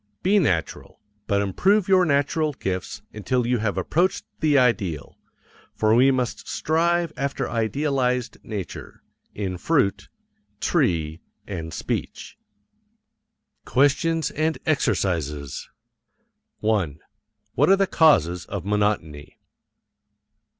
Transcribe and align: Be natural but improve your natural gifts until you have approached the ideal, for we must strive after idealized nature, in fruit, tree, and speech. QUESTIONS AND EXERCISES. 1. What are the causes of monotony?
Be 0.23 0.39
natural 0.39 0.99
but 1.27 1.43
improve 1.43 1.87
your 1.87 2.05
natural 2.05 2.53
gifts 2.53 3.03
until 3.13 3.45
you 3.45 3.59
have 3.59 3.77
approached 3.77 4.25
the 4.39 4.57
ideal, 4.57 5.19
for 5.75 5.93
we 5.93 6.09
must 6.09 6.47
strive 6.47 7.13
after 7.15 7.47
idealized 7.47 8.39
nature, 8.43 9.03
in 9.35 9.59
fruit, 9.59 10.09
tree, 10.59 11.21
and 11.45 11.71
speech. 11.71 12.35
QUESTIONS 13.65 14.31
AND 14.31 14.57
EXERCISES. 14.65 15.69
1. 16.61 16.99
What 17.53 17.69
are 17.69 17.75
the 17.75 17.85
causes 17.85 18.45
of 18.45 18.65
monotony? 18.65 19.37